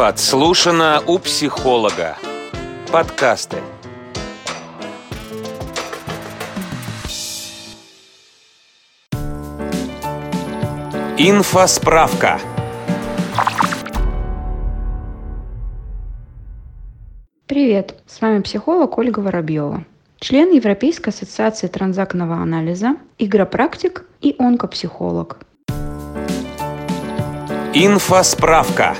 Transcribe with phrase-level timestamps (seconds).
[0.00, 2.16] Подслушано у психолога.
[2.90, 3.58] Подкасты.
[11.18, 12.40] Инфосправка.
[17.46, 19.84] Привет, с вами психолог Ольга Воробьева,
[20.18, 25.40] член Европейской ассоциации транзактного анализа, игропрактик и онкопсихолог.
[27.74, 28.96] Инфосправка.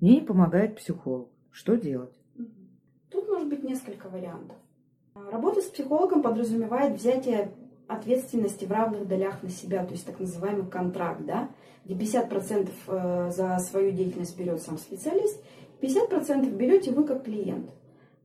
[0.00, 1.28] Мне не помогает психолог.
[1.50, 2.14] Что делать?
[3.10, 4.56] Тут может быть несколько вариантов.
[5.14, 7.50] Работа с психологом подразумевает взятие
[7.88, 11.48] ответственности в равных долях на себя, то есть так называемый контракт, да,
[11.84, 15.42] где 50% э, за свою деятельность берет сам специалист,
[15.80, 17.70] 50% берете вы как клиент.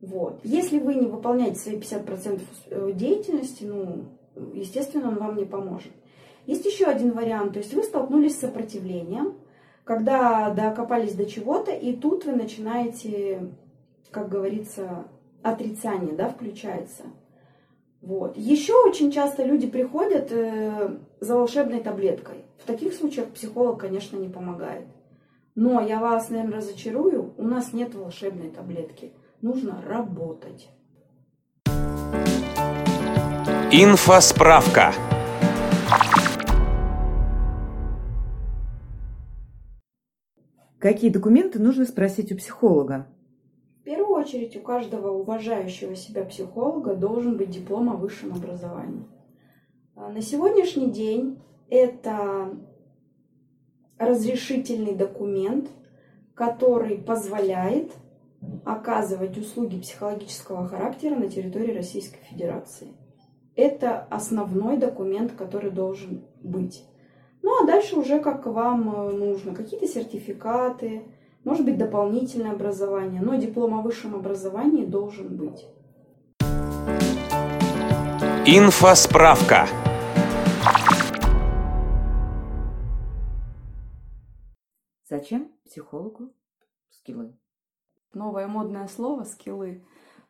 [0.00, 0.40] Вот.
[0.44, 4.04] Если вы не выполняете свои 50% э, деятельности, ну,
[4.52, 5.92] естественно, он вам не поможет.
[6.46, 9.34] Есть еще один вариант, то есть вы столкнулись с сопротивлением,
[9.84, 13.52] когда докопались до чего-то, и тут вы начинаете,
[14.10, 15.04] как говорится,
[15.42, 17.04] отрицание, да, включается.
[18.00, 18.36] Вот.
[18.36, 22.44] Еще очень часто люди приходят э, за волшебной таблеткой.
[22.58, 24.86] В таких случаях психолог, конечно, не помогает.
[25.54, 29.12] Но я вас, наверное, разочарую, у нас нет волшебной таблетки.
[29.40, 30.68] Нужно работать.
[33.70, 34.92] Инфосправка.
[40.84, 43.06] Какие документы нужно спросить у психолога?
[43.80, 49.06] В первую очередь у каждого уважающего себя психолога должен быть диплом о высшем образовании.
[49.96, 51.40] А на сегодняшний день
[51.70, 52.50] это
[53.96, 55.70] разрешительный документ,
[56.34, 57.90] который позволяет
[58.66, 62.88] оказывать услуги психологического характера на территории Российской Федерации.
[63.56, 66.84] Это основной документ, который должен быть.
[67.46, 69.54] Ну а дальше уже как вам э, нужно.
[69.54, 71.02] Какие-то сертификаты,
[71.44, 75.66] может быть дополнительное образование, но диплом о высшем образовании должен быть.
[78.46, 79.66] Инфосправка.
[85.06, 86.32] Зачем психологу
[86.88, 87.36] скиллы?
[88.14, 89.84] Новое модное слово «скиллы».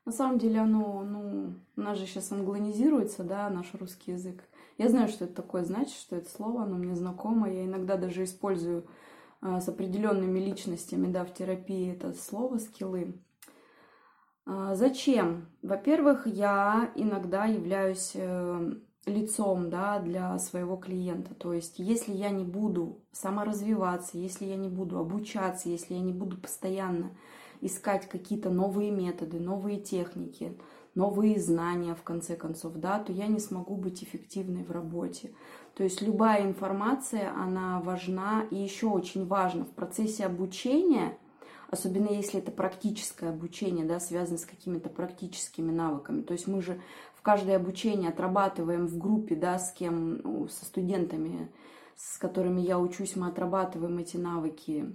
[0.05, 4.43] На самом деле оно, ну, у нас же сейчас англонизируется, да, наш русский язык.
[4.77, 7.51] Я знаю, что это такое значит, что это слово, оно мне знакомо.
[7.51, 8.87] Я иногда даже использую
[9.41, 13.15] а, с определенными личностями, да, в терапии это слово «скиллы».
[14.47, 15.49] А, зачем?
[15.63, 18.73] Во-первых, я иногда являюсь э,
[19.07, 21.35] лицом да, для своего клиента.
[21.35, 26.13] То есть, если я не буду саморазвиваться, если я не буду обучаться, если я не
[26.13, 27.11] буду постоянно
[27.65, 30.57] искать какие-то новые методы, новые техники,
[30.95, 35.35] новые знания, в конце концов, да, то я не смогу быть эффективной в работе.
[35.75, 41.19] То есть любая информация, она важна и еще очень важно в процессе обучения,
[41.71, 46.23] особенно если это практическое обучение, да, связано с какими-то практическими навыками.
[46.23, 46.81] То есть мы же
[47.15, 51.51] в каждое обучение отрабатываем в группе, да, с кем, ну, со студентами,
[51.97, 54.95] с которыми я учусь, мы отрабатываем эти навыки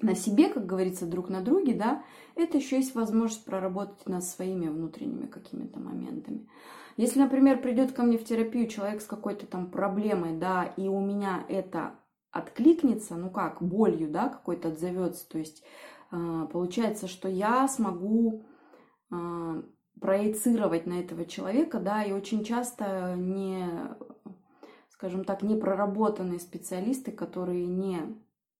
[0.00, 2.02] на себе, как говорится, друг на друге, да,
[2.34, 6.48] это еще есть возможность проработать над своими внутренними какими-то моментами.
[6.96, 11.00] Если, например, придет ко мне в терапию человек с какой-то там проблемой, да, и у
[11.00, 11.94] меня это
[12.30, 15.62] откликнется, ну как, болью, да, какой-то отзовется, то есть
[16.12, 18.46] э, получается, что я смогу
[19.10, 19.62] э,
[20.00, 23.68] проецировать на этого человека, да, и очень часто не,
[24.88, 28.00] скажем так, не проработанные специалисты, которые не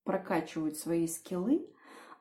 [0.04, 1.66] прокачивают свои скиллы,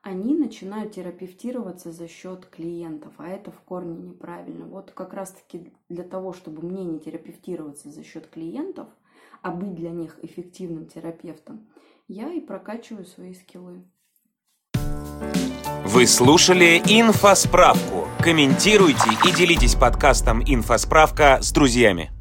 [0.01, 4.65] они начинают терапевтироваться за счет клиентов, а это в корне неправильно.
[4.65, 8.87] Вот как раз-таки для того, чтобы мне не терапевтироваться за счет клиентов,
[9.41, 11.69] а быть для них эффективным терапевтом,
[12.07, 13.83] я и прокачиваю свои скиллы.
[15.85, 18.07] Вы слушали «Инфосправку».
[18.19, 22.12] Комментируйте и делитесь подкастом «Инфосправка» с друзьями.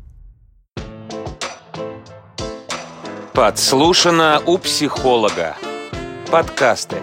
[3.35, 5.57] Подслушано у психолога.
[6.31, 6.99] Подкасты.